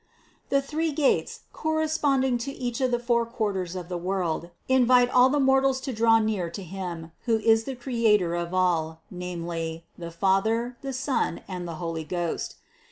The 0.49 0.63
three 0.63 0.91
gates, 0.93 1.41
corresponding 1.53 2.39
to 2.39 2.51
each 2.51 2.81
of 2.81 2.89
the 2.89 2.97
four 2.97 3.23
quarters 3.23 3.75
of 3.75 3.87
the 3.87 3.99
world, 3.99 4.49
invite 4.67 5.11
all 5.11 5.29
the 5.29 5.39
mortals 5.39 5.79
to 5.81 5.93
draw 5.93 6.17
near 6.17 6.49
to 6.49 6.63
Him, 6.63 7.11
who 7.25 7.37
is 7.37 7.65
the 7.65 7.75
Creator 7.75 8.33
of 8.33 8.51
all, 8.51 9.01
namely, 9.11 9.85
the 9.99 10.09
Father, 10.09 10.75
the 10.81 10.91
Son 10.91 11.41
and 11.47 11.67
the 11.67 11.75
Holy 11.75 12.03
Ghost. 12.03 12.55